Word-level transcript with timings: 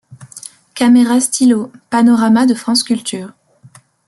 Camera 0.73 1.21
Stylo, 1.21 1.71
Panorama 1.91 2.47
de 2.47 2.55
France 2.55 2.81
Culture. 2.83 3.33